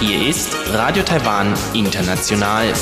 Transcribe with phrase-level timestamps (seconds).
[0.00, 2.72] Hier ist Radio Taiwan International.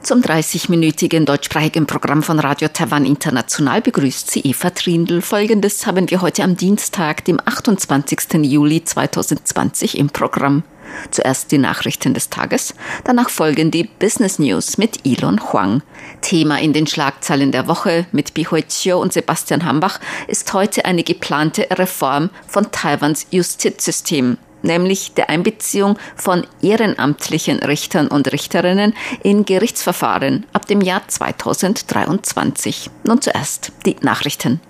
[0.00, 5.20] Zum 30-minütigen deutschsprachigen Programm von Radio Taiwan International begrüßt sie Eva Trindl.
[5.20, 8.42] Folgendes haben wir heute am Dienstag, dem 28.
[8.42, 10.62] Juli 2020 im Programm.
[11.10, 12.74] Zuerst die Nachrichten des Tages,
[13.04, 15.82] danach folgen die Business News mit Elon Huang.
[16.20, 21.02] Thema in den Schlagzeilen der Woche mit Bihui Chiu und Sebastian Hambach ist heute eine
[21.02, 30.44] geplante Reform von Taiwans Justizsystem nämlich der Einbeziehung von ehrenamtlichen Richtern und Richterinnen in Gerichtsverfahren
[30.52, 32.90] ab dem Jahr 2023.
[33.04, 34.60] Nun zuerst die Nachrichten.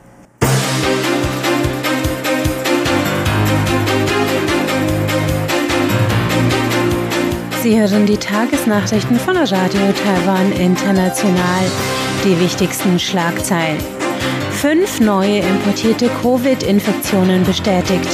[7.67, 11.65] Sie hören die Tagesnachrichten von Radio Taiwan International.
[12.25, 13.79] Die wichtigsten Schlagzeilen.
[14.53, 18.09] Fünf neue importierte Covid-Infektionen bestätigt.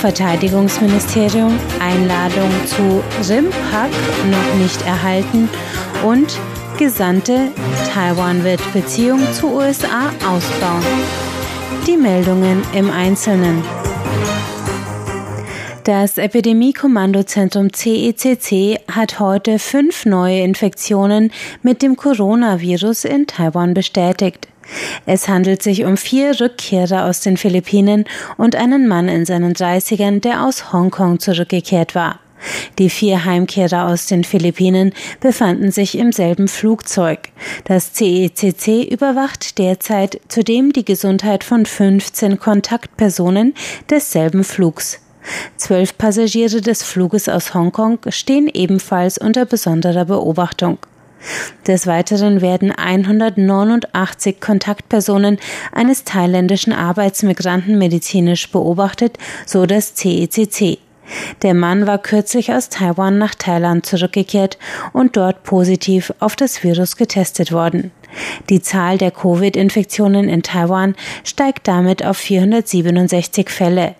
[0.00, 3.90] Verteidigungsministerium Einladung zu RIMPAC
[4.32, 5.48] noch nicht erhalten
[6.04, 6.36] und
[6.76, 7.52] Gesandte
[7.94, 10.82] Taiwan wird Beziehung zu USA ausbauen.
[11.86, 13.62] Die Meldungen im Einzelnen.
[15.86, 21.30] Das Epidemie-Kommandozentrum CECC e hat heute fünf neue Infektionen
[21.62, 24.48] mit dem Coronavirus in Taiwan bestätigt.
[25.06, 28.04] Es handelt sich um vier Rückkehrer aus den Philippinen
[28.36, 32.18] und einen Mann in seinen 30ern, der aus Hongkong zurückgekehrt war.
[32.80, 37.28] Die vier Heimkehrer aus den Philippinen befanden sich im selben Flugzeug.
[37.62, 43.54] Das CECC e überwacht derzeit zudem die Gesundheit von 15 Kontaktpersonen
[43.88, 44.98] desselben Flugs.
[45.56, 50.78] Zwölf Passagiere des Fluges aus Hongkong stehen ebenfalls unter besonderer Beobachtung.
[51.66, 55.38] Des Weiteren werden 189 Kontaktpersonen
[55.72, 60.78] eines thailändischen Arbeitsmigranten medizinisch beobachtet, so das CECC.
[61.42, 64.58] Der Mann war kürzlich aus Taiwan nach Thailand zurückgekehrt
[64.92, 67.92] und dort positiv auf das Virus getestet worden.
[68.48, 73.94] Die Zahl der Covid-Infektionen in Taiwan steigt damit auf 467 Fälle.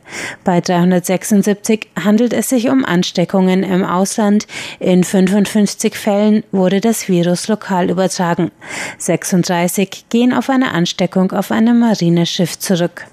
[0.44, 4.46] Bei 376 handelt es sich um Ansteckungen im Ausland.
[4.78, 8.50] In 55 Fällen wurde das Virus lokal übertragen.
[8.98, 13.06] 36 gehen auf eine Ansteckung auf einem Marineschiff zurück.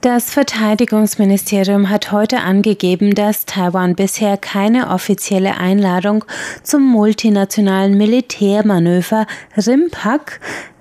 [0.00, 6.24] Das Verteidigungsministerium hat heute angegeben, dass Taiwan bisher keine offizielle Einladung
[6.62, 9.26] zum multinationalen Militärmanöver
[9.56, 10.38] RIMPAC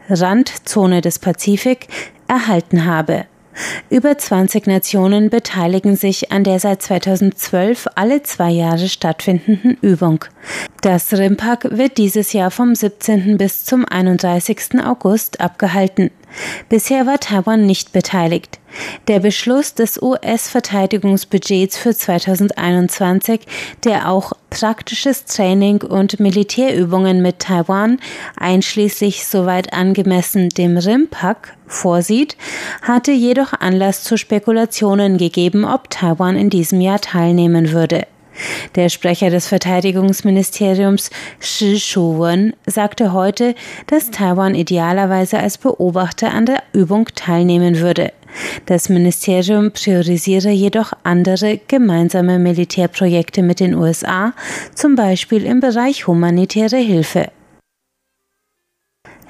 [0.07, 1.87] Randzone des Pazifik
[2.27, 3.25] erhalten habe.
[3.89, 10.25] Über 20 Nationen beteiligen sich an der seit 2012 alle zwei Jahre stattfindenden Übung.
[10.81, 13.37] Das RIMPAC wird dieses Jahr vom 17.
[13.37, 14.79] bis zum 31.
[14.85, 16.11] August abgehalten.
[16.69, 18.59] Bisher war Taiwan nicht beteiligt.
[19.07, 23.41] Der Beschluss des US-Verteidigungsbudgets für 2021,
[23.83, 27.99] der auch praktisches Training und Militärübungen mit Taiwan,
[28.35, 32.37] einschließlich soweit angemessen dem RIMPAC, vorsieht,
[32.81, 38.05] hatte jedoch Anlass zu Spekulationen gegeben, ob Taiwan in diesem Jahr teilnehmen würde.
[38.75, 41.09] Der Sprecher des Verteidigungsministeriums
[41.39, 43.55] Shi Shu-wen sagte heute,
[43.87, 48.11] dass Taiwan idealerweise als Beobachter an der Übung teilnehmen würde.
[48.65, 54.33] Das Ministerium priorisiere jedoch andere gemeinsame Militärprojekte mit den USA,
[54.75, 57.31] zum Beispiel im Bereich humanitäre Hilfe.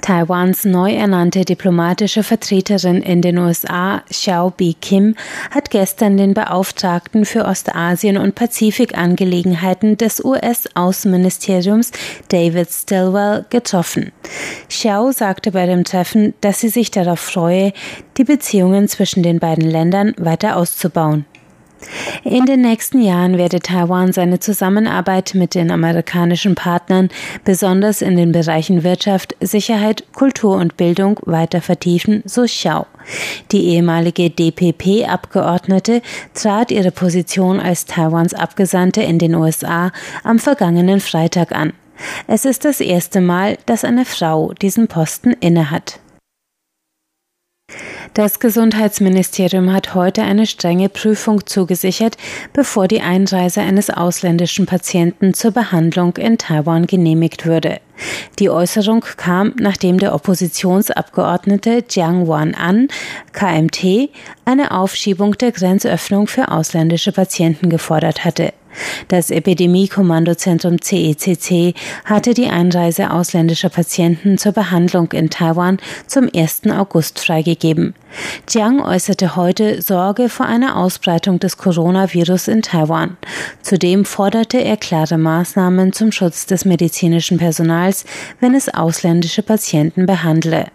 [0.00, 5.14] Taiwans neu ernannte diplomatische Vertreterin in den USA, Xiao Bi Kim,
[5.50, 11.92] hat gestern den Beauftragten für Ostasien und Pazifikangelegenheiten des US-Außenministeriums
[12.28, 14.12] David Stilwell getroffen.
[14.68, 17.72] Xiao sagte bei dem Treffen, dass sie sich darauf freue,
[18.16, 21.24] die Beziehungen zwischen den beiden Ländern weiter auszubauen.
[22.24, 27.08] In den nächsten Jahren werde Taiwan seine Zusammenarbeit mit den amerikanischen Partnern,
[27.44, 32.86] besonders in den Bereichen Wirtschaft, Sicherheit, Kultur und Bildung, weiter vertiefen, so Xiao.
[33.52, 36.02] Die ehemalige DPP-Abgeordnete
[36.34, 39.92] trat ihre Position als Taiwans Abgesandte in den USA
[40.24, 41.72] am vergangenen Freitag an.
[42.26, 46.00] Es ist das erste Mal, dass eine Frau diesen Posten innehat.
[48.14, 52.16] Das Gesundheitsministerium hat heute eine strenge Prüfung zugesichert,
[52.52, 57.80] bevor die Einreise eines ausländischen Patienten zur Behandlung in Taiwan genehmigt würde.
[58.38, 62.88] Die Äußerung kam, nachdem der Oppositionsabgeordnete Jiang Wan-an,
[63.32, 64.10] KMT,
[64.44, 68.52] eine Aufschiebung der Grenzöffnung für ausländische Patienten gefordert hatte.
[69.08, 76.62] Das Epidemie-Kommandozentrum CECC e hatte die Einreise ausländischer Patienten zur Behandlung in Taiwan zum 1.
[76.70, 77.94] August freigegeben.
[78.48, 83.16] Jiang äußerte heute Sorge vor einer Ausbreitung des Coronavirus in Taiwan.
[83.62, 88.04] Zudem forderte er klare Maßnahmen zum Schutz des medizinischen Personals,
[88.40, 90.66] wenn es ausländische Patienten behandle.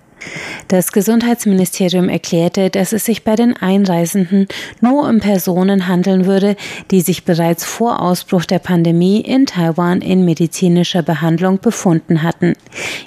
[0.68, 4.48] Das Gesundheitsministerium erklärte, dass es sich bei den Einreisenden
[4.82, 6.56] nur um Personen handeln würde,
[6.90, 12.54] die sich bereits vor Ausbruch der Pandemie in Taiwan in medizinischer Behandlung befunden hatten.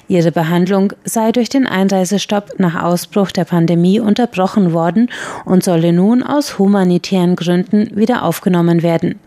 [0.07, 5.09] Ihre Behandlung sei durch den Einreisestopp nach Ausbruch der Pandemie unterbrochen worden
[5.45, 9.19] und solle nun aus humanitären Gründen wieder aufgenommen werden.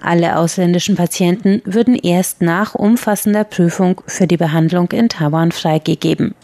[0.00, 6.34] Alle ausländischen Patienten würden erst nach umfassender Prüfung für die Behandlung in Taiwan freigegeben.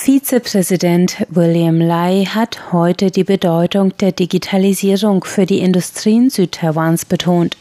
[0.00, 7.56] Vizepräsident William Lai hat heute die Bedeutung der Digitalisierung für die Industrien Südtaiwans betont.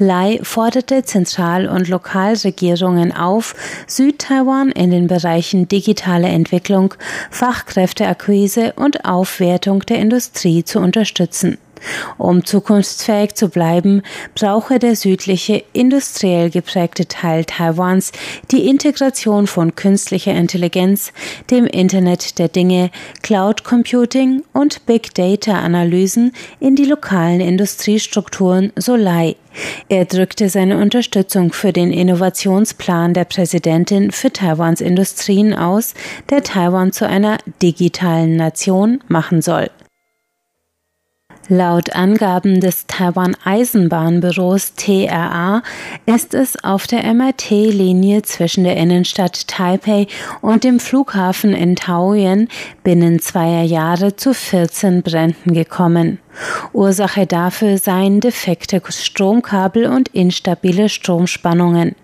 [0.00, 3.54] Lai forderte Zentral- und Lokalregierungen auf,
[3.86, 6.94] Südtaiwan in den Bereichen digitale Entwicklung,
[7.30, 11.58] Fachkräfteakquise und Aufwertung der Industrie zu unterstützen.
[12.16, 14.02] Um zukunftsfähig zu bleiben,
[14.34, 18.12] brauche der südliche, industriell geprägte Teil Taiwans
[18.50, 21.12] die Integration von künstlicher Intelligenz,
[21.50, 22.90] dem Internet der Dinge,
[23.22, 29.36] Cloud Computing und Big Data Analysen in die lokalen Industriestrukturen Solai.
[29.88, 35.94] Er drückte seine Unterstützung für den Innovationsplan der Präsidentin für Taiwans Industrien aus,
[36.30, 39.70] der Taiwan zu einer digitalen Nation machen soll.
[41.50, 45.62] Laut Angaben des Taiwan Eisenbahnbüros TRA
[46.04, 50.08] ist es auf der MRT-Linie zwischen der Innenstadt Taipei
[50.42, 52.48] und dem Flughafen in Taoyuan
[52.84, 56.18] binnen zweier Jahre zu 14 Bränden gekommen.
[56.74, 61.96] Ursache dafür seien defekte Stromkabel und instabile Stromspannungen.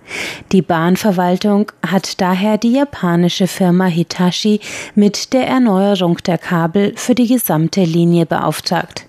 [0.53, 4.61] Die Bahnverwaltung hat daher die japanische Firma Hitachi
[4.95, 9.05] mit der Erneuerung der Kabel für die gesamte Linie beauftragt.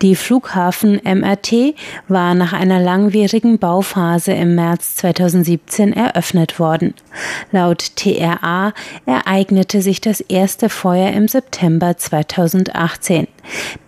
[0.00, 1.74] Die Flughafen MRT
[2.08, 6.94] war nach einer langwierigen Bauphase im März 2017 eröffnet worden.
[7.52, 8.72] Laut TRA
[9.06, 13.28] ereignete sich das erste Feuer im September 2018.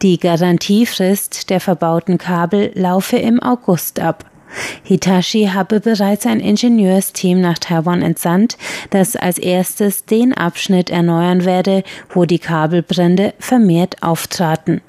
[0.03, 4.25] Die Garantiefrist der verbauten Kabel laufe im August ab.
[4.85, 8.57] Hitachi habe bereits ein Ingenieursteam nach Taiwan entsandt,
[8.91, 14.81] das als erstes den Abschnitt erneuern werde, wo die Kabelbrände vermehrt auftraten.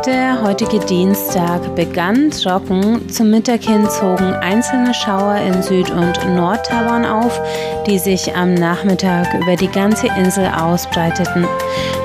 [0.08, 3.10] Der heutige Dienstag begann trocken.
[3.10, 7.38] Zum Mittag hin zogen einzelne Schauer in Süd- und Nord-Taiwan auf,
[7.86, 11.46] die sich am Nachmittag über die ganze Insel ausbreiteten.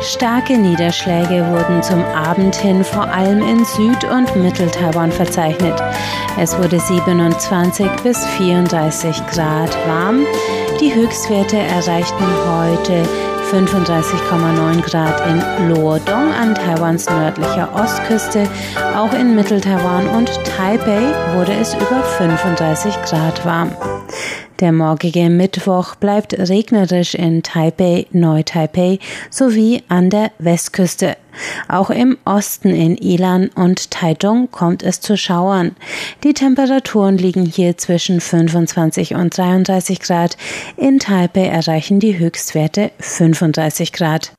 [0.01, 5.81] Starke Niederschläge wurden zum Abend hin vor allem in Süd- und Mittel-Taiwan verzeichnet.
[6.37, 10.25] Es wurde 27 bis 34 Grad warm.
[10.81, 13.07] Die Höchstwerte erreichten heute
[13.53, 18.49] 35,9 Grad in Luodong an Taiwans nördlicher Ostküste.
[18.95, 23.71] Auch in Mittel-Taiwan und Taipei wurde es über 35 Grad warm.
[24.59, 31.17] Der morgige Mittwoch bleibt regnerisch in Taipei, Neu-Taipei sowie an der Westküste.
[31.67, 35.75] Auch im Osten in Ilan und Taitung kommt es zu Schauern.
[36.23, 40.37] Die Temperaturen liegen hier zwischen 25 und 33 Grad.
[40.77, 44.33] In Taipei erreichen die Höchstwerte 35 Grad.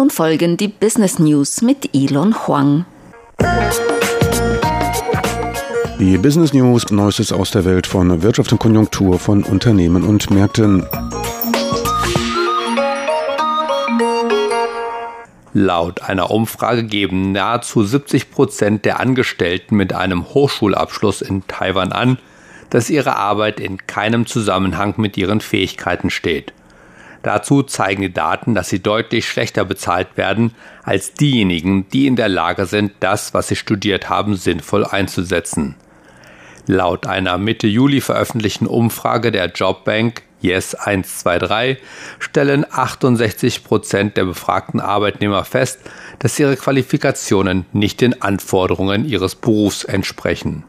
[0.00, 2.86] Nun folgen die Business News mit Elon Huang.
[5.98, 10.86] Die Business News, Neuestes aus der Welt von Wirtschaft und Konjunktur von Unternehmen und Märkten.
[15.52, 22.16] Laut einer Umfrage geben nahezu 70 Prozent der Angestellten mit einem Hochschulabschluss in Taiwan an,
[22.70, 26.54] dass ihre Arbeit in keinem Zusammenhang mit ihren Fähigkeiten steht.
[27.22, 32.28] Dazu zeigen die Daten, dass sie deutlich schlechter bezahlt werden als diejenigen, die in der
[32.28, 35.76] Lage sind, das, was sie studiert haben, sinnvoll einzusetzen.
[36.66, 41.84] Laut einer Mitte Juli veröffentlichten Umfrage der Jobbank Yes 123
[42.18, 45.80] stellen 68 Prozent der befragten Arbeitnehmer fest,
[46.18, 50.64] dass ihre Qualifikationen nicht den Anforderungen ihres Berufs entsprechen.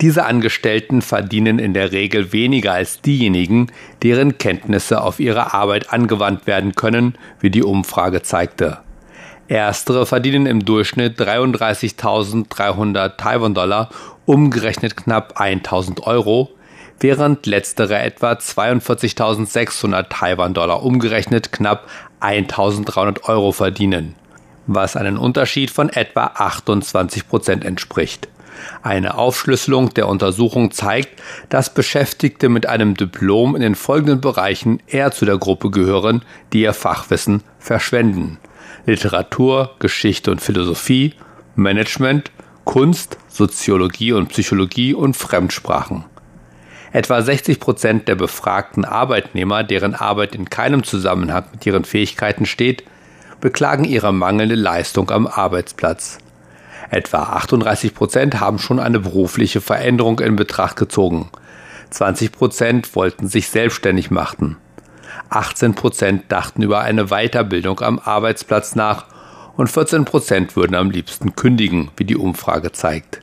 [0.00, 3.66] Diese Angestellten verdienen in der Regel weniger als diejenigen,
[4.04, 8.78] deren Kenntnisse auf ihre Arbeit angewandt werden können, wie die Umfrage zeigte.
[9.48, 13.88] Erstere verdienen im Durchschnitt 33.300 Taiwan-Dollar,
[14.24, 16.50] umgerechnet knapp 1.000 Euro,
[17.00, 21.88] während letztere etwa 42.600 Taiwan-Dollar, umgerechnet knapp
[22.20, 24.14] 1.300 Euro verdienen,
[24.68, 28.28] was einen Unterschied von etwa 28 Prozent entspricht.
[28.82, 35.10] Eine Aufschlüsselung der Untersuchung zeigt, dass Beschäftigte mit einem Diplom in den folgenden Bereichen eher
[35.10, 36.22] zu der Gruppe gehören,
[36.52, 38.38] die ihr Fachwissen verschwenden.
[38.86, 41.14] Literatur, Geschichte und Philosophie,
[41.56, 42.30] Management,
[42.64, 46.04] Kunst, Soziologie und Psychologie und Fremdsprachen.
[46.92, 52.84] Etwa 60 Prozent der befragten Arbeitnehmer, deren Arbeit in keinem Zusammenhang mit ihren Fähigkeiten steht,
[53.40, 56.18] beklagen ihre mangelnde Leistung am Arbeitsplatz.
[56.90, 61.30] Etwa 38 Prozent haben schon eine berufliche Veränderung in Betracht gezogen.
[61.90, 64.56] 20 Prozent wollten sich selbstständig machen.
[65.30, 69.06] 18 Prozent dachten über eine Weiterbildung am Arbeitsplatz nach
[69.56, 73.22] und 14 Prozent würden am liebsten kündigen, wie die Umfrage zeigt.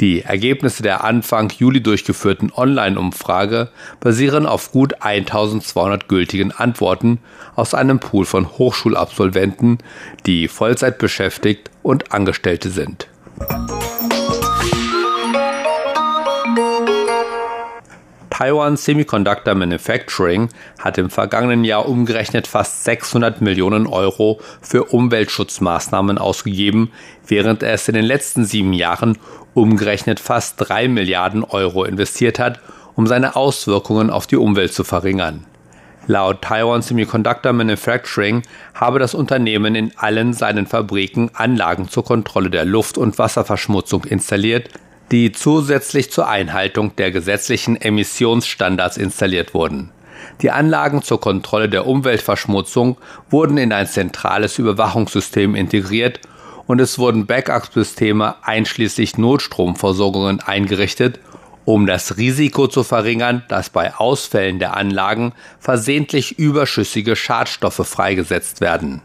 [0.00, 3.70] Die Ergebnisse der Anfang Juli durchgeführten Online-Umfrage
[4.00, 7.18] basieren auf gut 1200 gültigen Antworten
[7.54, 9.78] aus einem Pool von Hochschulabsolventen,
[10.26, 13.08] die Vollzeit beschäftigt und Angestellte sind.
[18.32, 20.48] Taiwan Semiconductor Manufacturing
[20.78, 26.90] hat im vergangenen Jahr umgerechnet fast 600 Millionen Euro für Umweltschutzmaßnahmen ausgegeben,
[27.26, 29.18] während es in den letzten sieben Jahren
[29.52, 32.60] umgerechnet fast 3 Milliarden Euro investiert hat,
[32.94, 35.44] um seine Auswirkungen auf die Umwelt zu verringern.
[36.06, 38.40] Laut Taiwan Semiconductor Manufacturing
[38.72, 44.70] habe das Unternehmen in allen seinen Fabriken Anlagen zur Kontrolle der Luft- und Wasserverschmutzung installiert,
[45.12, 49.90] die zusätzlich zur Einhaltung der gesetzlichen Emissionsstandards installiert wurden.
[50.40, 52.96] Die Anlagen zur Kontrolle der Umweltverschmutzung
[53.30, 56.20] wurden in ein zentrales Überwachungssystem integriert
[56.66, 61.20] und es wurden Backup-Systeme einschließlich Notstromversorgungen eingerichtet,
[61.64, 69.02] um das Risiko zu verringern, dass bei Ausfällen der Anlagen versehentlich überschüssige Schadstoffe freigesetzt werden.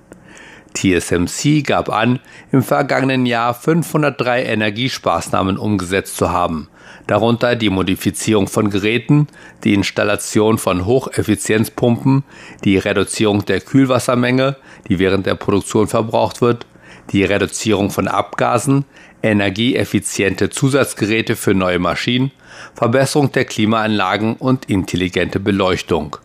[0.78, 2.20] TSMC gab an,
[2.52, 6.70] im vergangenen Jahr 503 Energiespaßnahmen umgesetzt zu haben,
[7.08, 9.28] darunter die Modifizierung von Geräten,
[9.64, 12.24] die Installation von Hocheffizienzpumpen,
[12.64, 14.58] die Reduzierung der Kühlwassermenge,
[14.88, 16.68] die während der Produktion verbraucht wird,
[17.12, 18.86] die Reduzierung von Abgasen,
[19.24, 22.32] energieeffiziente Zusatzgeräte für neue Maschinen,
[22.76, 26.18] Verbesserung der Klimaanlagen und intelligente Beleuchtung.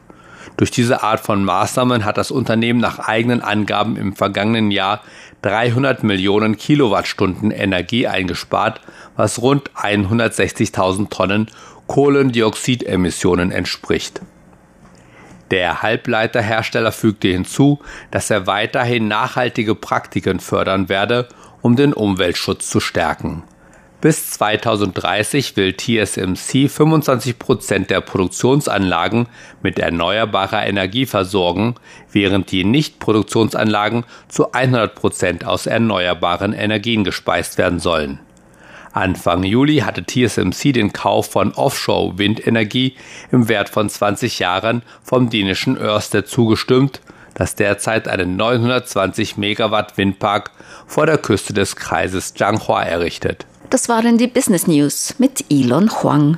[0.62, 5.00] Durch diese Art von Maßnahmen hat das Unternehmen nach eigenen Angaben im vergangenen Jahr
[5.42, 8.80] 300 Millionen Kilowattstunden Energie eingespart,
[9.16, 11.48] was rund 160.000 Tonnen
[11.88, 14.20] Kohlendioxidemissionen entspricht.
[15.50, 17.80] Der Halbleiterhersteller fügte hinzu,
[18.12, 21.26] dass er weiterhin nachhaltige Praktiken fördern werde,
[21.60, 23.42] um den Umweltschutz zu stärken.
[24.02, 29.28] Bis 2030 will TSMC 25 Prozent der Produktionsanlagen
[29.62, 31.76] mit erneuerbarer Energie versorgen,
[32.10, 38.18] während die Nichtproduktionsanlagen zu 100 Prozent aus erneuerbaren Energien gespeist werden sollen.
[38.92, 42.96] Anfang Juli hatte TSMC den Kauf von Offshore-Windenergie
[43.30, 47.02] im Wert von 20 Jahren vom dänischen Ørsted zugestimmt,
[47.34, 50.50] das derzeit einen 920 Megawatt Windpark
[50.88, 53.46] vor der Küste des Kreises Changhua errichtet.
[53.72, 56.36] Das waren die Business News mit Elon Huang.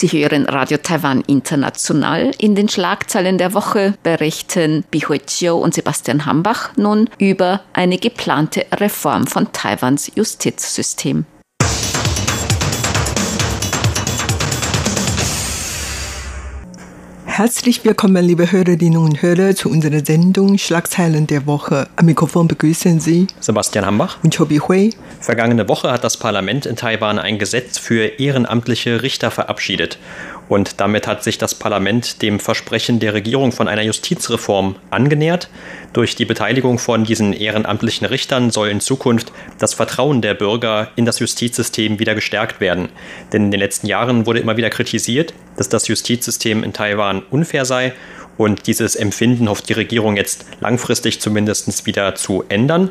[0.00, 2.30] Sie hören Radio Taiwan International.
[2.38, 8.64] In den Schlagzeilen der Woche berichten Bihui Chiu und Sebastian Hambach nun über eine geplante
[8.72, 11.26] Reform von Taiwans Justizsystem.
[17.26, 21.88] Herzlich willkommen, liebe Hörerinnen und Hörer, zu unserer Sendung Schlagzeilen der Woche.
[21.96, 24.94] Am Mikrofon begrüßen Sie Sebastian Hambach und Chobi Hui.
[25.20, 29.98] Vergangene Woche hat das Parlament in Taiwan ein Gesetz für ehrenamtliche Richter verabschiedet.
[30.48, 35.50] Und damit hat sich das Parlament dem Versprechen der Regierung von einer Justizreform angenähert.
[35.92, 41.04] Durch die Beteiligung von diesen ehrenamtlichen Richtern soll in Zukunft das Vertrauen der Bürger in
[41.04, 42.88] das Justizsystem wieder gestärkt werden.
[43.32, 47.66] Denn in den letzten Jahren wurde immer wieder kritisiert, dass das Justizsystem in Taiwan unfair
[47.66, 47.92] sei.
[48.40, 52.90] Und dieses Empfinden hofft die Regierung jetzt langfristig zumindest wieder zu ändern.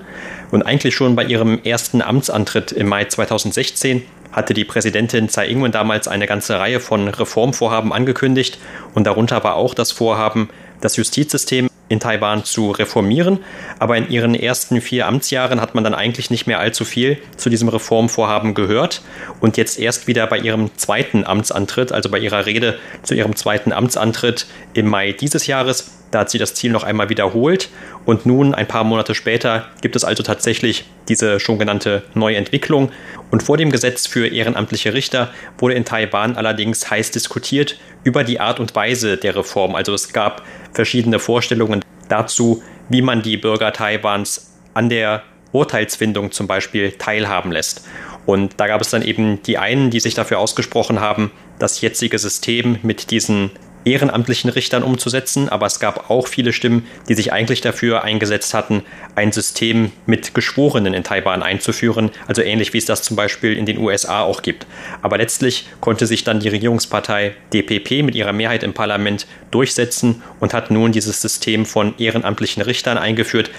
[0.52, 5.72] Und eigentlich schon bei ihrem ersten Amtsantritt im Mai 2016 hatte die Präsidentin Tsai Ing-wen
[5.72, 8.60] damals eine ganze Reihe von Reformvorhaben angekündigt
[8.94, 10.50] und darunter war auch das Vorhaben,
[10.82, 13.40] das Justizsystem in Taiwan zu reformieren.
[13.80, 17.50] Aber in ihren ersten vier Amtsjahren hat man dann eigentlich nicht mehr allzu viel zu
[17.50, 19.02] diesem Reformvorhaben gehört.
[19.42, 23.74] Und jetzt erst wieder bei ihrem zweiten Amtsantritt, also bei ihrer Rede zu ihrem zweiten
[23.74, 27.70] Amtsantritt im Mai dieses Jahres, da hat sie das Ziel noch einmal wiederholt.
[28.06, 32.92] Und nun, ein paar Monate später, gibt es also tatsächlich diese schon genannte neue Entwicklung.
[33.32, 38.40] Und vor dem Gesetz für ehrenamtliche Richter wurde in Taiwan allerdings heiß diskutiert über die
[38.40, 39.76] Art und Weise der Reform.
[39.76, 46.48] Also es gab verschiedene Vorstellungen dazu, wie man die Bürger Taiwans an der Urteilsfindung zum
[46.48, 47.86] Beispiel teilhaben lässt.
[48.26, 52.20] Und da gab es dann eben die einen, die sich dafür ausgesprochen haben, das jetzige
[52.20, 53.52] System mit diesen
[53.86, 58.84] ehrenamtlichen Richtern umzusetzen, aber es gab auch viele Stimmen, die sich eigentlich dafür eingesetzt hatten,
[59.16, 63.66] ein System mit Geschworenen in Taiwan einzuführen, also ähnlich wie es das zum Beispiel in
[63.66, 64.68] den USA auch gibt.
[65.02, 70.54] Aber letztlich konnte sich dann die Regierungspartei DPP mit ihrer Mehrheit im Parlament durchsetzen und
[70.54, 73.50] hat nun dieses System von ehrenamtlichen Richtern eingeführt,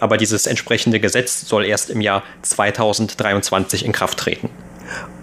[0.00, 4.50] aber dieses entsprechende Gesetz soll erst im Jahr 2023 in Kraft treten.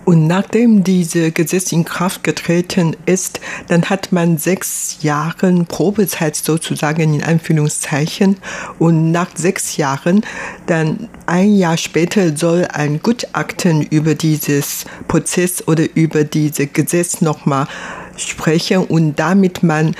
[0.07, 7.15] Und nachdem dieses Gesetz in Kraft getreten ist, dann hat man sechs Jahre Probezeit sozusagen
[7.15, 8.37] in Anführungszeichen.
[8.79, 10.21] Und nach sechs Jahren,
[10.65, 17.67] dann ein Jahr später soll ein Gutachten über dieses Prozess oder über dieses Gesetz nochmal
[18.15, 19.93] sprechen und damit man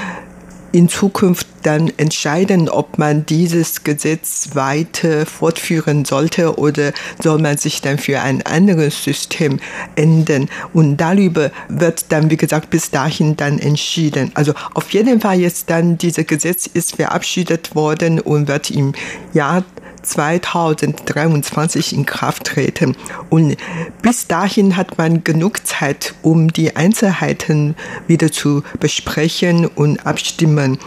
[0.77, 7.81] in Zukunft dann entscheiden, ob man dieses Gesetz weiter fortführen sollte oder soll man sich
[7.81, 9.59] dann für ein anderes System
[9.95, 10.49] ändern.
[10.73, 14.29] Und darüber wird dann, wie gesagt, bis dahin dann entschieden.
[14.35, 18.93] Also auf jeden Fall jetzt dann, dieses Gesetz ist verabschiedet worden und wird im
[19.33, 19.63] Jahr
[20.01, 22.95] 2023 in Kraft treten.
[23.29, 23.57] Und
[24.01, 27.75] bis dahin hat man genug Zeit, um die Einzelheiten
[28.07, 30.77] wieder zu besprechen und abstimmen.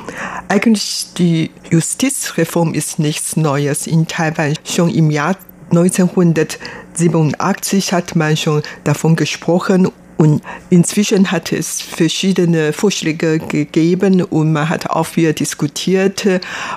[0.48, 4.54] Eigentlich die Justizreform ist nichts Neues in Taiwan.
[4.64, 5.36] Schon im Jahr
[5.70, 14.68] 1987 hat man schon davon gesprochen und inzwischen hat es verschiedene Vorschläge gegeben und man
[14.68, 16.26] hat auch wieder diskutiert.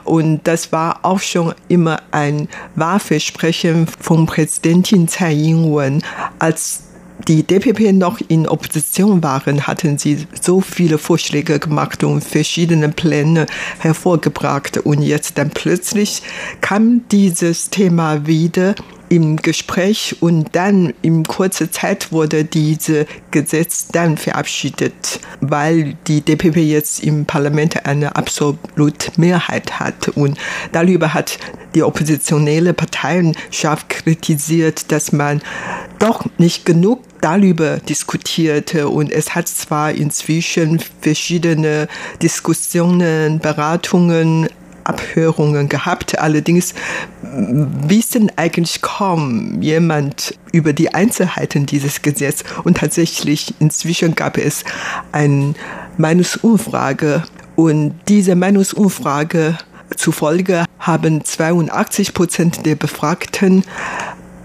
[0.06, 6.02] Und das war auch schon immer ein Wahlversprechen von Präsidentin Tsai Ing-wen.
[6.40, 6.84] Als
[7.28, 13.48] die DPP noch in Opposition waren, hatten sie so viele Vorschläge gemacht und verschiedene Pläne
[13.80, 14.78] hervorgebracht.
[14.78, 16.24] Und jetzt dann plötzlich
[16.62, 18.76] kam dieses Thema wieder
[19.14, 26.58] im Gespräch und dann in kurzer Zeit wurde dieses Gesetz dann verabschiedet, weil die DPP
[26.58, 30.08] jetzt im Parlament eine absolute Mehrheit hat.
[30.16, 30.40] Und
[30.72, 31.38] darüber hat
[31.76, 35.44] die oppositionelle Parteien scharf kritisiert, dass man
[36.00, 38.90] doch nicht genug darüber diskutierte.
[38.90, 41.88] Und es hat zwar inzwischen verschiedene
[42.20, 44.50] Diskussionen, Beratungen
[44.84, 46.20] Abhörungen gehabt.
[46.20, 46.74] Allerdings
[47.22, 52.44] wissen eigentlich kaum jemand über die Einzelheiten dieses Gesetzes.
[52.64, 54.64] Und tatsächlich inzwischen gab es
[55.12, 55.54] eine
[55.98, 57.24] Meinungsumfrage.
[57.56, 59.58] Und diese Meinungsumfrage
[59.96, 63.64] zufolge haben 82 Prozent der Befragten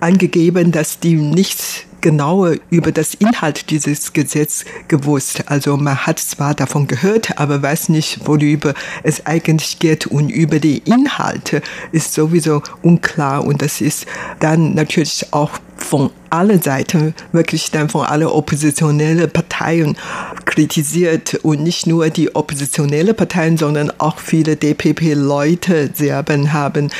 [0.00, 5.44] angegeben, dass die nichts genauer über das Inhalt dieses Gesetzes gewusst.
[5.46, 10.06] Also man hat zwar davon gehört, aber weiß nicht, worüber es eigentlich geht.
[10.06, 13.44] Und über die Inhalte ist sowieso unklar.
[13.44, 14.06] Und das ist
[14.40, 19.96] dann natürlich auch von allen Seiten, wirklich dann von allen oppositionellen Parteien
[20.44, 26.90] kritisiert und nicht nur die oppositionellen Parteien, sondern auch viele DPP-Leute selber haben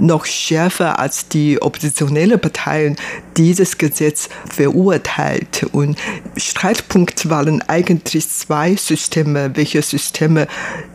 [0.00, 2.96] noch schärfer als die oppositionelle Parteien
[3.36, 5.66] dieses Gesetz verurteilt.
[5.72, 5.98] Und
[6.36, 10.46] Streitpunkt waren eigentlich zwei Systeme, welche Systeme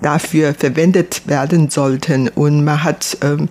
[0.01, 2.29] dafür verwendet werden sollten.
[2.29, 3.47] Und man hat ähm,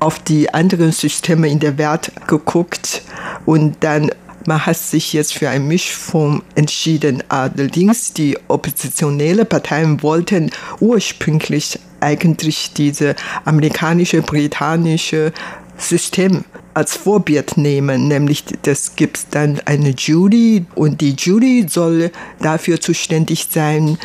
[0.00, 3.02] auf die anderen Systeme in der Welt geguckt
[3.46, 4.10] und dann
[4.46, 7.22] man hat sich jetzt für eine Mischform entschieden.
[7.30, 15.32] Allerdings die oppositionellen Parteien wollten ursprünglich eigentlich diese amerikanische, britannische
[15.76, 22.80] System als Vorbild nehmen, nämlich das gibt dann eine Jury und die Jury soll dafür
[22.80, 23.98] zuständig sein,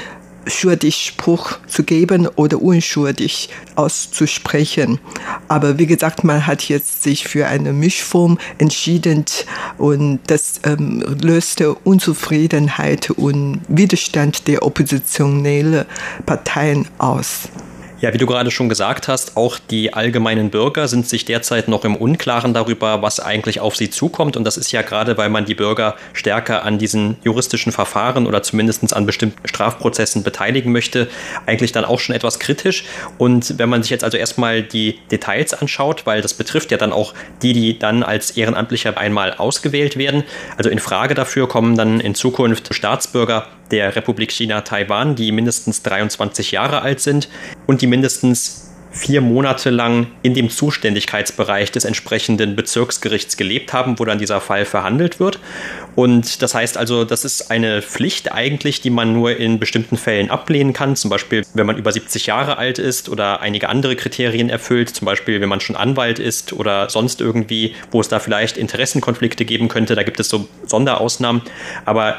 [0.49, 4.99] Schuldigspruch zu geben oder unschuldig auszusprechen.
[5.47, 9.25] Aber wie gesagt, man hat jetzt sich für eine Mischform entschieden
[9.77, 15.85] und das ähm, löste Unzufriedenheit und Widerstand der oppositionellen
[16.25, 17.49] Parteien aus.
[18.01, 21.83] Ja, wie du gerade schon gesagt hast, auch die allgemeinen Bürger sind sich derzeit noch
[21.83, 24.37] im Unklaren darüber, was eigentlich auf sie zukommt.
[24.37, 28.41] Und das ist ja gerade, weil man die Bürger stärker an diesen juristischen Verfahren oder
[28.41, 31.09] zumindest an bestimmten Strafprozessen beteiligen möchte,
[31.45, 32.85] eigentlich dann auch schon etwas kritisch.
[33.17, 36.93] Und wenn man sich jetzt also erstmal die Details anschaut, weil das betrifft ja dann
[36.93, 40.23] auch die, die dann als Ehrenamtlicher einmal ausgewählt werden.
[40.55, 45.83] Also in Frage dafür kommen dann in Zukunft Staatsbürger der Republik China Taiwan, die mindestens
[45.83, 47.29] 23 Jahre alt sind
[47.67, 54.05] und die mindestens vier Monate lang in dem Zuständigkeitsbereich des entsprechenden Bezirksgerichts gelebt haben, wo
[54.05, 55.39] dann dieser Fall verhandelt wird.
[55.95, 60.29] Und das heißt also, das ist eine Pflicht eigentlich, die man nur in bestimmten Fällen
[60.29, 60.95] ablehnen kann.
[60.95, 64.89] Zum Beispiel, wenn man über 70 Jahre alt ist oder einige andere Kriterien erfüllt.
[64.89, 69.45] Zum Beispiel, wenn man schon Anwalt ist oder sonst irgendwie, wo es da vielleicht Interessenkonflikte
[69.45, 69.95] geben könnte.
[69.95, 71.41] Da gibt es so Sonderausnahmen.
[71.85, 72.17] Aber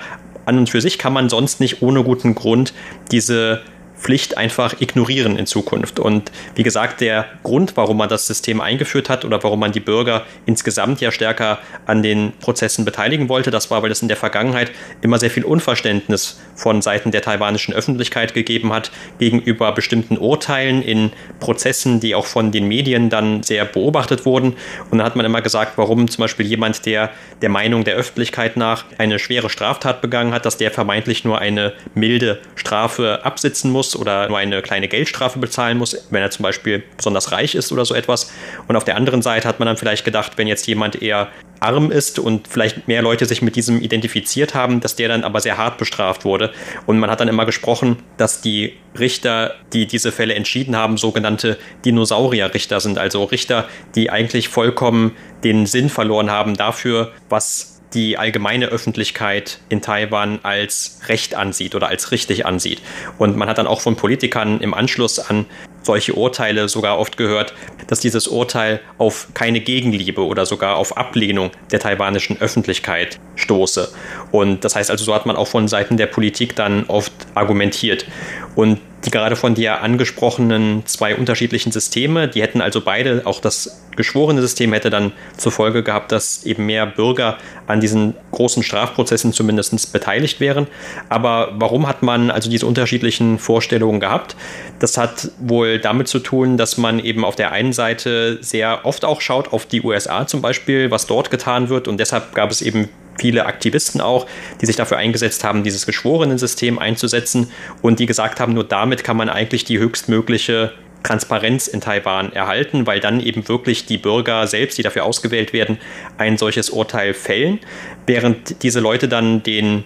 [0.50, 2.74] an und für sich kann man sonst nicht ohne guten Grund
[3.10, 3.62] diese
[4.00, 6.00] Pflicht einfach ignorieren in Zukunft.
[6.00, 9.80] Und wie gesagt, der Grund, warum man das System eingeführt hat oder warum man die
[9.80, 14.16] Bürger insgesamt ja stärker an den Prozessen beteiligen wollte, das war, weil es in der
[14.16, 14.70] Vergangenheit
[15.02, 21.12] immer sehr viel Unverständnis von Seiten der taiwanischen Öffentlichkeit gegeben hat gegenüber bestimmten Urteilen in
[21.38, 24.54] Prozessen, die auch von den Medien dann sehr beobachtet wurden.
[24.90, 27.10] Und dann hat man immer gesagt, warum zum Beispiel jemand, der
[27.42, 31.72] der Meinung der Öffentlichkeit nach eine schwere Straftat begangen hat, dass der vermeintlich nur eine
[31.94, 36.42] milde Strafe absitzen muss muss oder nur eine kleine Geldstrafe bezahlen muss, wenn er zum
[36.42, 38.32] Beispiel besonders reich ist oder so etwas.
[38.68, 41.28] Und auf der anderen Seite hat man dann vielleicht gedacht, wenn jetzt jemand eher
[41.60, 45.40] arm ist und vielleicht mehr Leute sich mit diesem identifiziert haben, dass der dann aber
[45.40, 46.52] sehr hart bestraft wurde.
[46.86, 51.58] Und man hat dann immer gesprochen, dass die Richter, die diese Fälle entschieden haben, sogenannte
[51.84, 55.12] Dinosaurierrichter sind, also Richter, die eigentlich vollkommen
[55.44, 61.88] den Sinn verloren haben dafür, was die allgemeine Öffentlichkeit in Taiwan als recht ansieht oder
[61.88, 62.80] als richtig ansieht.
[63.18, 65.46] Und man hat dann auch von Politikern im Anschluss an
[65.82, 67.54] solche Urteile sogar oft gehört,
[67.86, 73.90] dass dieses Urteil auf keine Gegenliebe oder sogar auf Ablehnung der taiwanischen Öffentlichkeit stoße.
[74.30, 78.06] Und das heißt also, so hat man auch von Seiten der Politik dann oft argumentiert.
[78.54, 83.82] Und die gerade von dir angesprochenen zwei unterschiedlichen Systeme, die hätten also beide, auch das
[83.96, 89.32] geschworene System hätte dann zur Folge gehabt, dass eben mehr Bürger an diesen großen Strafprozessen
[89.32, 90.66] zumindest beteiligt wären.
[91.08, 94.36] Aber warum hat man also diese unterschiedlichen Vorstellungen gehabt?
[94.78, 99.04] Das hat wohl damit zu tun, dass man eben auf der einen Seite sehr oft
[99.04, 101.88] auch schaut auf die USA zum Beispiel, was dort getan wird.
[101.88, 104.26] Und deshalb gab es eben viele Aktivisten auch,
[104.60, 107.50] die sich dafür eingesetzt haben, dieses geschworenen System einzusetzen
[107.82, 112.86] und die gesagt haben, nur damit kann man eigentlich die höchstmögliche Transparenz in Taiwan erhalten,
[112.86, 115.78] weil dann eben wirklich die Bürger selbst, die dafür ausgewählt werden,
[116.18, 117.60] ein solches Urteil fällen,
[118.06, 119.84] während diese Leute dann den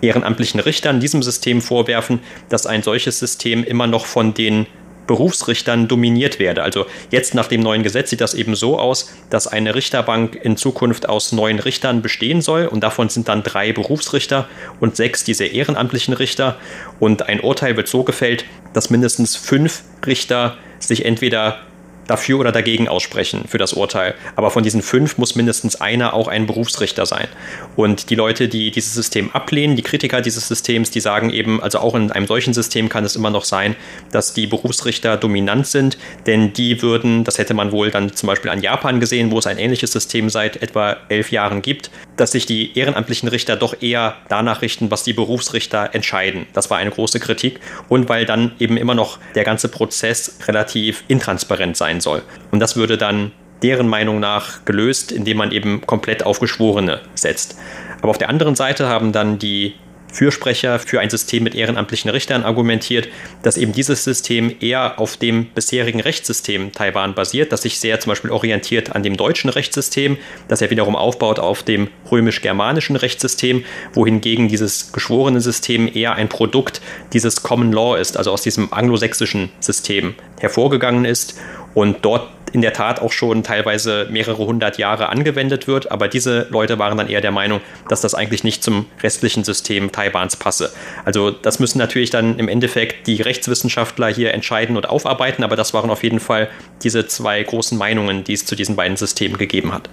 [0.00, 4.66] ehrenamtlichen Richtern diesem System vorwerfen, dass ein solches System immer noch von den
[5.12, 6.62] Berufsrichtern dominiert werde.
[6.62, 10.56] Also jetzt nach dem neuen Gesetz sieht das eben so aus, dass eine Richterbank in
[10.56, 14.48] Zukunft aus neun Richtern bestehen soll und davon sind dann drei Berufsrichter
[14.80, 16.56] und sechs diese ehrenamtlichen Richter
[16.98, 21.58] und ein Urteil wird so gefällt, dass mindestens fünf Richter sich entweder
[22.06, 24.14] dafür oder dagegen aussprechen für das Urteil.
[24.36, 27.28] Aber von diesen fünf muss mindestens einer auch ein Berufsrichter sein.
[27.76, 31.78] Und die Leute, die dieses System ablehnen, die Kritiker dieses Systems, die sagen eben, also
[31.78, 33.76] auch in einem solchen System kann es immer noch sein,
[34.10, 38.50] dass die Berufsrichter dominant sind, denn die würden, das hätte man wohl dann zum Beispiel
[38.50, 42.46] an Japan gesehen, wo es ein ähnliches System seit etwa elf Jahren gibt, dass sich
[42.46, 46.46] die ehrenamtlichen Richter doch eher danach richten, was die Berufsrichter entscheiden.
[46.52, 51.04] Das war eine große Kritik und weil dann eben immer noch der ganze Prozess relativ
[51.08, 52.22] intransparent sein soll.
[52.50, 57.56] Und das würde dann deren Meinung nach gelöst, indem man eben komplett auf Geschworene setzt.
[58.00, 59.74] Aber auf der anderen Seite haben dann die
[60.12, 63.08] Fürsprecher für ein System mit ehrenamtlichen Richtern argumentiert,
[63.42, 68.10] dass eben dieses System eher auf dem bisherigen Rechtssystem Taiwan basiert, das sich sehr zum
[68.10, 74.48] Beispiel orientiert an dem deutschen Rechtssystem, das ja wiederum aufbaut auf dem römisch-germanischen Rechtssystem, wohingegen
[74.48, 76.80] dieses geschworene System eher ein Produkt
[77.12, 81.38] dieses Common Law ist, also aus diesem anglosächsischen System hervorgegangen ist
[81.74, 85.90] und dort in der Tat auch schon teilweise mehrere hundert Jahre angewendet wird.
[85.90, 89.92] Aber diese Leute waren dann eher der Meinung, dass das eigentlich nicht zum restlichen System
[89.92, 90.72] Taiwans passe.
[91.04, 95.44] Also das müssen natürlich dann im Endeffekt die Rechtswissenschaftler hier entscheiden und aufarbeiten.
[95.44, 96.48] Aber das waren auf jeden Fall
[96.82, 99.88] diese zwei großen Meinungen, die es zu diesen beiden Systemen gegeben hat.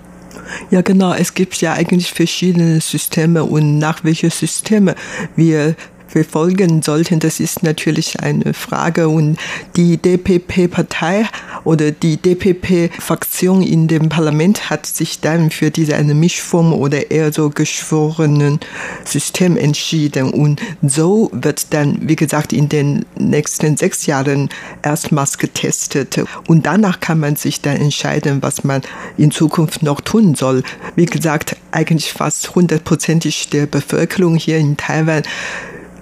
[0.71, 1.13] Ja, genau.
[1.13, 4.95] Es gibt ja eigentlich verschiedene Systeme und nach welchen Systeme
[5.35, 5.75] wir
[6.09, 9.07] verfolgen sollten, das ist natürlich eine Frage.
[9.07, 9.37] Und
[9.75, 11.27] die DPP-Partei
[11.63, 17.31] oder die DPP-Fraktion in dem Parlament hat sich dann für diese eine Mischform oder eher
[17.31, 18.59] so geschworenen
[19.05, 20.31] System entschieden.
[20.31, 24.49] Und so wird dann, wie gesagt, in den nächsten sechs Jahren
[24.81, 26.19] erstmals getestet.
[26.47, 28.81] Und danach kann man sich dann entscheiden, was man
[29.17, 30.63] in Zukunft noch tun soll.
[30.95, 35.23] Wie gesagt, eigentlich fast hundertprozentig der Bevölkerung hier in Taiwan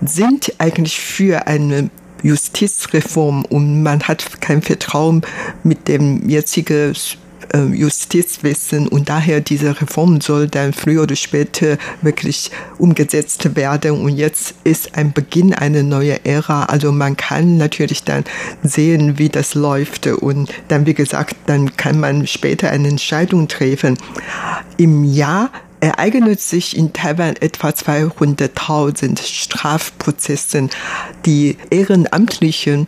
[0.02, 1.90] sind eigentlich für eine
[2.24, 5.22] Justizreform und man hat kein Vertrauen
[5.64, 6.94] mit dem jetzigen
[7.54, 14.18] äh, Justizwesen und daher diese Reform soll dann früher oder später wirklich umgesetzt werden und
[14.18, 16.66] jetzt ist ein Beginn einer neuen Ära.
[16.66, 18.24] Also man kann natürlich dann
[18.64, 23.98] sehen, wie das läuft und dann, wie gesagt, dann kann man später eine Entscheidung treffen.
[24.78, 30.70] Im Jahr ereignet sich in Taiwan etwa 200.000 Strafprozessen.
[31.26, 32.88] Die ehrenamtlichen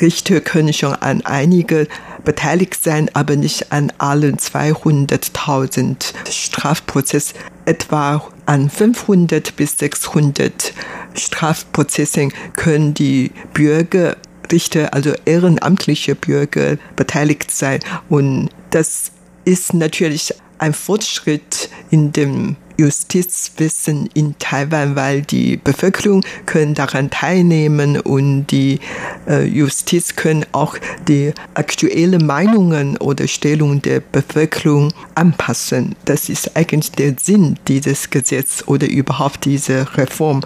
[0.00, 1.88] Richter können schon an einige
[2.24, 7.36] beteiligt sein, aber nicht an allen 200.000 Strafprozessen.
[7.64, 10.72] Etwa an 500 bis 600
[11.14, 14.16] Strafprozessen können die Bürger
[14.50, 17.80] Richter, also ehrenamtliche Bürger beteiligt sein.
[18.08, 19.12] Und das
[19.44, 28.00] ist natürlich ein Fortschritt in dem Justizwissen in Taiwan, weil die Bevölkerung können daran teilnehmen
[28.00, 28.80] und die
[29.28, 35.94] äh, Justiz können auch die aktuellen Meinungen oder Stellung der Bevölkerung anpassen.
[36.06, 40.40] Das ist eigentlich der Sinn dieses Gesetzes oder überhaupt dieser Reform.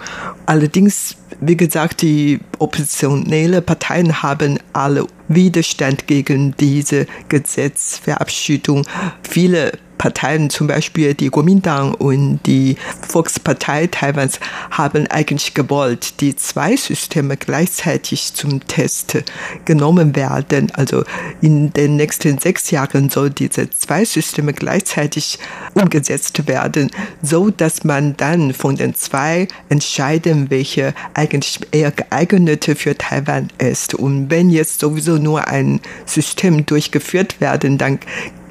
[0.45, 8.85] Allerdings wie gesagt, die oppositionelle Parteien haben alle Widerstand gegen diese Gesetzverabschiedung.
[9.23, 9.73] Viele
[10.05, 12.77] Parteien, zum Beispiel die Kuomintang und die
[13.09, 14.39] Volkspartei Taiwans,
[14.69, 19.23] haben eigentlich gewollt, die zwei Systeme gleichzeitig zum Test
[19.65, 20.71] genommen werden.
[20.75, 21.05] Also
[21.41, 25.39] in den nächsten sechs Jahren soll diese zwei Systeme gleichzeitig
[25.73, 26.91] umgesetzt werden,
[27.23, 33.95] so dass man dann von den zwei entscheiden, welche eigentlich eher geeignete für Taiwan ist.
[33.95, 37.97] Und wenn jetzt sowieso nur ein System durchgeführt werden, dann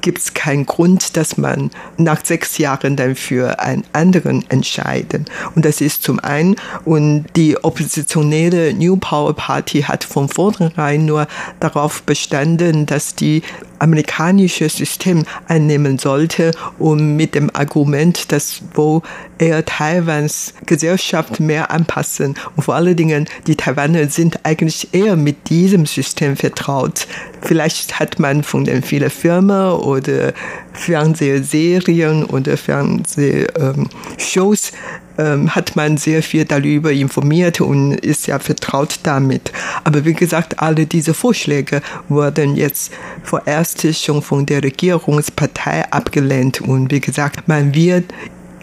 [0.05, 5.25] gibt es keinen Grund, dass man nach sechs Jahren dann für einen anderen entscheiden.
[5.55, 11.25] Und das ist zum einen, und die oppositionelle New Power Party hat von vornherein nur
[11.59, 13.41] darauf bestanden, dass die
[13.79, 19.01] amerikanische System einnehmen sollte, um mit dem Argument, dass wo
[19.37, 25.49] er Taiwans Gesellschaft mehr anpassen und vor allen Dingen die Taiwaner sind eigentlich eher mit
[25.49, 27.07] diesem System vertraut.
[27.41, 30.33] Vielleicht hat man von den vielen Firmen oder
[30.73, 34.71] Fernsehserien oder Fernsehshows
[35.17, 39.51] ähm, hat man sehr viel darüber informiert und ist ja vertraut damit.
[39.83, 42.91] Aber wie gesagt, alle diese Vorschläge wurden jetzt
[43.23, 46.61] vorerst schon von der Regierungspartei abgelehnt.
[46.61, 48.13] Und wie gesagt, man wird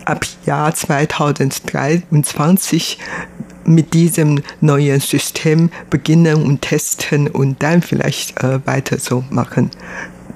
[0.05, 2.99] ab Jahr 2023
[3.65, 9.71] mit diesem neuen System beginnen und testen und dann vielleicht äh, weiter so machen.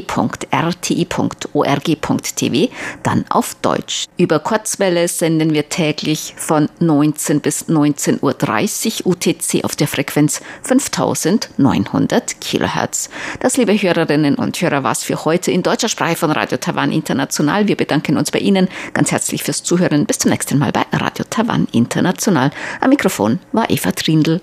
[3.03, 4.07] dann auf Deutsch.
[4.17, 12.41] Über Kurzwelle senden wir täglich von 19 bis 19.30 Uhr UTC auf der Frequenz 5900
[12.41, 13.09] Kilohertz.
[13.39, 16.91] Das, liebe Hörerinnen und Hörer, was für für heute in deutscher Sprache von Radio Taiwan
[16.91, 17.67] International.
[17.67, 20.07] Wir bedanken uns bei Ihnen ganz herzlich fürs Zuhören.
[20.07, 22.49] Bis zum nächsten Mal bei Radio Taiwan International.
[22.81, 24.41] Am Mikrofon war Eva Trindl.